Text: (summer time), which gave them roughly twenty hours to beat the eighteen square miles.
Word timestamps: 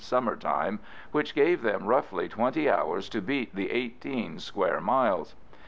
(summer 0.03 0.35
time), 0.35 0.79
which 1.11 1.35
gave 1.35 1.61
them 1.61 1.85
roughly 1.85 2.27
twenty 2.27 2.67
hours 2.67 3.07
to 3.07 3.21
beat 3.21 3.53
the 3.53 3.69
eighteen 3.69 4.39
square 4.39 4.81
miles. 4.81 5.35